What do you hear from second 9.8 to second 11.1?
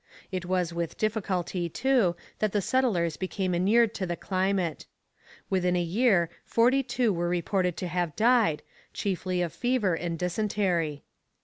and dysentery.